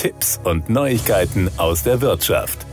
Tipps 0.00 0.40
und 0.44 0.70
Neuigkeiten 0.70 1.50
aus 1.58 1.82
der 1.82 2.00
Wirtschaft. 2.00 2.64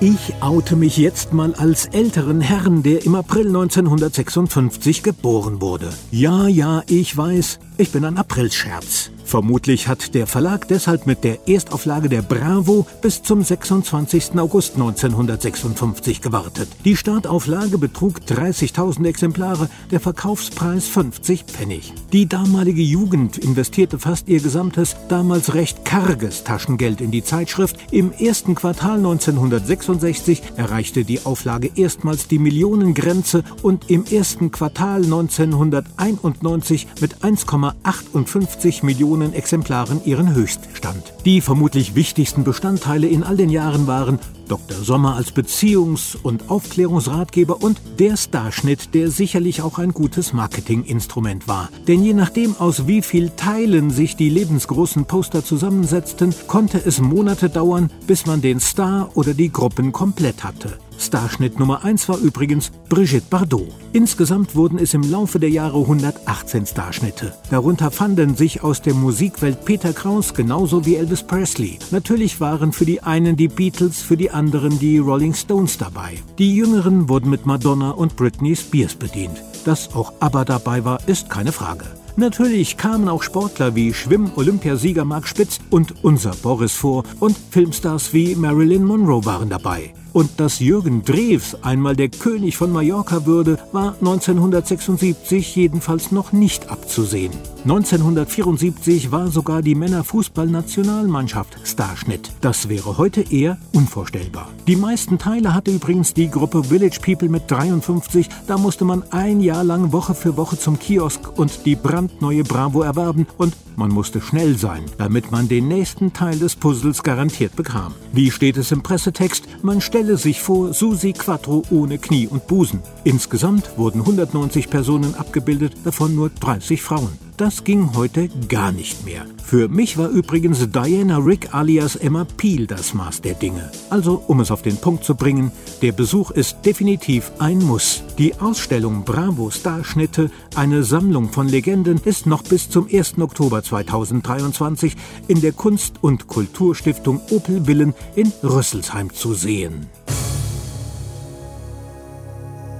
Ich 0.00 0.34
oute 0.40 0.76
mich 0.76 0.98
jetzt 0.98 1.32
mal 1.32 1.54
als 1.54 1.86
älteren 1.86 2.42
Herrn, 2.42 2.82
der 2.82 3.06
im 3.06 3.14
April 3.14 3.46
1956 3.46 5.02
geboren 5.02 5.62
wurde. 5.62 5.88
Ja, 6.10 6.48
ja, 6.48 6.82
ich 6.86 7.16
weiß, 7.16 7.60
ich 7.78 7.92
bin 7.92 8.04
ein 8.04 8.18
Aprilscherz. 8.18 9.10
Vermutlich 9.26 9.88
hat 9.88 10.14
der 10.14 10.28
Verlag 10.28 10.68
deshalb 10.68 11.04
mit 11.04 11.24
der 11.24 11.48
Erstauflage 11.48 12.08
der 12.08 12.22
Bravo 12.22 12.86
bis 13.02 13.24
zum 13.24 13.42
26. 13.42 14.38
August 14.38 14.74
1956 14.74 16.22
gewartet. 16.22 16.68
Die 16.84 16.96
Startauflage 16.96 17.76
betrug 17.76 18.20
30.000 18.20 19.04
Exemplare, 19.04 19.68
der 19.90 19.98
Verkaufspreis 19.98 20.86
50 20.86 21.42
Pfennig. 21.42 21.92
Die 22.12 22.28
damalige 22.28 22.82
Jugend 22.82 23.36
investierte 23.36 23.98
fast 23.98 24.28
ihr 24.28 24.38
gesamtes, 24.38 24.94
damals 25.08 25.54
recht 25.54 25.84
karges 25.84 26.44
Taschengeld 26.44 27.00
in 27.00 27.10
die 27.10 27.24
Zeitschrift. 27.24 27.78
Im 27.90 28.12
ersten 28.12 28.54
Quartal 28.54 28.98
1966 28.98 30.40
erreichte 30.56 31.04
die 31.04 31.26
Auflage 31.26 31.72
erstmals 31.74 32.28
die 32.28 32.38
Millionengrenze 32.38 33.42
und 33.62 33.90
im 33.90 34.04
ersten 34.04 34.52
Quartal 34.52 35.02
1991 35.02 36.86
mit 37.00 37.24
1,58 37.24 38.84
Millionen 38.84 39.15
Millionen 39.16 39.34
Exemplaren 39.34 40.04
ihren 40.04 40.34
Höchststand. 40.34 41.14
Die 41.24 41.40
vermutlich 41.40 41.94
wichtigsten 41.94 42.44
Bestandteile 42.44 43.06
in 43.06 43.22
all 43.22 43.36
den 43.36 43.48
Jahren 43.48 43.86
waren 43.86 44.18
Dr. 44.46 44.76
Sommer 44.76 45.16
als 45.16 45.34
Beziehungs- 45.34 46.16
und 46.22 46.50
Aufklärungsratgeber 46.50 47.62
und 47.62 47.80
der 47.98 48.16
Starschnitt, 48.16 48.94
der 48.94 49.10
sicherlich 49.10 49.62
auch 49.62 49.78
ein 49.78 49.92
gutes 49.92 50.32
Marketinginstrument 50.32 51.48
war. 51.48 51.70
Denn 51.88 52.02
je 52.02 52.12
nachdem, 52.12 52.54
aus 52.58 52.86
wie 52.86 53.02
viel 53.02 53.30
Teilen 53.30 53.90
sich 53.90 54.16
die 54.16 54.28
lebensgroßen 54.28 55.06
Poster 55.06 55.44
zusammensetzten, 55.44 56.34
konnte 56.46 56.78
es 56.84 57.00
Monate 57.00 57.48
dauern, 57.48 57.90
bis 58.06 58.26
man 58.26 58.42
den 58.42 58.60
Star 58.60 59.10
oder 59.14 59.34
die 59.34 59.50
Gruppen 59.50 59.92
komplett 59.92 60.44
hatte. 60.44 60.78
Starschnitt 60.98 61.58
Nummer 61.58 61.84
1 61.84 62.08
war 62.08 62.18
übrigens 62.18 62.70
Brigitte 62.88 63.26
Bardot. 63.28 63.68
Insgesamt 63.92 64.54
wurden 64.54 64.78
es 64.78 64.94
im 64.94 65.02
Laufe 65.02 65.38
der 65.38 65.50
Jahre 65.50 65.78
118 65.78 66.66
Starschnitte. 66.66 67.34
Darunter 67.50 67.90
fanden 67.90 68.36
sich 68.36 68.62
aus 68.62 68.82
der 68.82 68.94
Musikwelt 68.94 69.64
Peter 69.64 69.92
Kraus 69.92 70.34
genauso 70.34 70.84
wie 70.86 70.96
Elvis 70.96 71.22
Presley. 71.22 71.78
Natürlich 71.90 72.40
waren 72.40 72.72
für 72.72 72.84
die 72.84 73.02
einen 73.02 73.36
die 73.36 73.48
Beatles, 73.48 74.02
für 74.02 74.16
die 74.16 74.30
anderen 74.30 74.78
die 74.78 74.98
Rolling 74.98 75.34
Stones 75.34 75.78
dabei. 75.78 76.14
Die 76.38 76.54
Jüngeren 76.54 77.08
wurden 77.08 77.30
mit 77.30 77.46
Madonna 77.46 77.90
und 77.90 78.16
Britney 78.16 78.56
Spears 78.56 78.94
bedient. 78.94 79.42
Dass 79.64 79.94
auch 79.94 80.12
ABBA 80.20 80.44
dabei 80.44 80.84
war, 80.84 81.06
ist 81.08 81.28
keine 81.30 81.52
Frage. 81.52 81.84
Natürlich 82.18 82.78
kamen 82.78 83.10
auch 83.10 83.22
Sportler 83.22 83.74
wie 83.74 83.92
Schwimm-Olympiasieger 83.92 85.04
Marc 85.04 85.28
Spitz 85.28 85.58
und 85.68 86.02
unser 86.02 86.30
Boris 86.30 86.72
vor 86.72 87.04
und 87.20 87.36
Filmstars 87.50 88.14
wie 88.14 88.34
Marilyn 88.34 88.84
Monroe 88.84 89.24
waren 89.26 89.50
dabei. 89.50 89.92
Und 90.16 90.40
dass 90.40 90.60
Jürgen 90.60 91.02
Drews 91.02 91.62
einmal 91.62 91.94
der 91.94 92.08
König 92.08 92.56
von 92.56 92.72
Mallorca 92.72 93.26
würde, 93.26 93.58
war 93.72 93.96
1976 94.00 95.54
jedenfalls 95.54 96.10
noch 96.10 96.32
nicht 96.32 96.70
abzusehen. 96.70 97.32
1974 97.64 99.10
war 99.12 99.28
sogar 99.28 99.60
die 99.60 99.74
Männerfußballnationalmannschaft 99.74 101.58
Starschnitt. 101.64 102.30
Das 102.40 102.70
wäre 102.70 102.96
heute 102.96 103.30
eher 103.30 103.58
unvorstellbar. 103.74 104.48
Die 104.66 104.76
meisten 104.76 105.18
Teile 105.18 105.52
hatte 105.52 105.72
übrigens 105.72 106.14
die 106.14 106.30
Gruppe 106.30 106.64
Village 106.64 107.00
People 107.02 107.28
mit 107.28 107.50
53. 107.50 108.28
Da 108.46 108.56
musste 108.56 108.86
man 108.86 109.02
ein 109.10 109.40
Jahr 109.40 109.64
lang 109.64 109.92
Woche 109.92 110.14
für 110.14 110.38
Woche 110.38 110.56
zum 110.56 110.78
Kiosk 110.78 111.36
und 111.36 111.66
die 111.66 111.76
brandneue 111.76 112.44
Bravo 112.44 112.80
erwerben 112.82 113.26
und 113.36 113.54
man 113.74 113.90
musste 113.90 114.22
schnell 114.22 114.56
sein, 114.56 114.84
damit 114.96 115.30
man 115.32 115.48
den 115.48 115.68
nächsten 115.68 116.12
Teil 116.12 116.38
des 116.38 116.56
Puzzles 116.56 117.02
garantiert 117.02 117.56
bekam. 117.56 117.92
Wie 118.12 118.30
steht 118.30 118.56
es 118.56 118.72
im 118.72 118.82
Pressetext? 118.82 119.44
Man 119.62 119.82
stelle 119.82 120.05
sich 120.14 120.40
vor 120.40 120.72
Susi 120.72 121.12
Quattro 121.12 121.64
ohne 121.70 121.98
Knie 121.98 122.28
und 122.28 122.46
Busen. 122.46 122.80
Insgesamt 123.02 123.76
wurden 123.76 124.02
190 124.02 124.70
Personen 124.70 125.16
abgebildet, 125.16 125.72
davon 125.82 126.14
nur 126.14 126.30
30 126.30 126.80
Frauen. 126.80 127.25
Das 127.36 127.64
ging 127.64 127.94
heute 127.94 128.30
gar 128.48 128.72
nicht 128.72 129.04
mehr. 129.04 129.26
Für 129.44 129.68
mich 129.68 129.98
war 129.98 130.08
übrigens 130.08 130.70
Diana 130.70 131.18
Rick 131.18 131.52
alias 131.52 131.94
Emma 131.94 132.24
Peel 132.24 132.66
das 132.66 132.94
Maß 132.94 133.20
der 133.20 133.34
Dinge. 133.34 133.70
Also, 133.90 134.24
um 134.26 134.40
es 134.40 134.50
auf 134.50 134.62
den 134.62 134.78
Punkt 134.78 135.04
zu 135.04 135.14
bringen, 135.14 135.52
der 135.82 135.92
Besuch 135.92 136.30
ist 136.30 136.64
definitiv 136.64 137.30
ein 137.38 137.58
Muss. 137.58 138.02
Die 138.16 138.34
Ausstellung 138.40 139.04
Bravo 139.04 139.50
Starschnitte, 139.50 140.30
eine 140.54 140.82
Sammlung 140.82 141.28
von 141.28 141.46
Legenden, 141.46 142.00
ist 142.02 142.24
noch 142.24 142.42
bis 142.42 142.70
zum 142.70 142.88
1. 142.90 143.18
Oktober 143.18 143.62
2023 143.62 144.96
in 145.28 145.42
der 145.42 145.52
Kunst- 145.52 145.96
und 146.00 146.28
Kulturstiftung 146.28 147.20
Opel 147.30 147.66
Villen 147.66 147.94
in 148.14 148.32
Rüsselsheim 148.42 149.12
zu 149.12 149.34
sehen. 149.34 149.88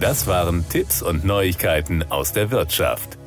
Das 0.00 0.26
waren 0.26 0.64
Tipps 0.70 1.02
und 1.02 1.26
Neuigkeiten 1.26 2.02
aus 2.04 2.32
der 2.32 2.50
Wirtschaft. 2.50 3.17